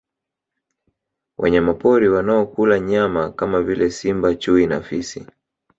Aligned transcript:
Wanyamapori 1.37 2.09
wanao 2.09 2.45
kula 2.45 2.79
nyama 2.79 3.31
kama 3.31 3.61
vile 3.61 3.91
simba 3.91 4.35
chui 4.35 4.67
na 4.67 4.81
fisi 4.81 5.25